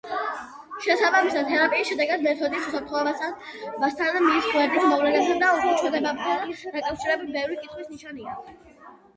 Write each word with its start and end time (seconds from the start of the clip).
შესაბამისად, 0.83 1.41
თერაპიის 1.49 1.91
შედეგებთან, 1.91 2.23
მეთოდის 2.27 2.65
უსაფრთხოებასთან, 2.71 3.37
მის 4.31 4.47
გვერდით 4.55 4.89
მოვლენებთან 4.95 5.45
და 5.45 5.51
უკუჩვენებებთან 5.59 6.43
დაკავშირებით, 6.79 7.31
ბევრი 7.39 7.61
კითხვის 7.63 7.95
ნიშანია. 7.97 8.35